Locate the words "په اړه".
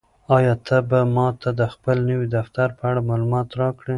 2.77-3.01